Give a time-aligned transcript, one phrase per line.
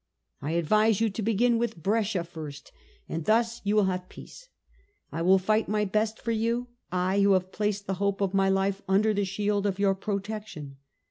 [0.41, 2.71] I advise you to begin with Brescia first,
[3.07, 4.49] and thus you will have peace.
[5.11, 8.49] I will fight my best for you, I who have placed the hope of my
[8.49, 10.77] life under the shield of your protection."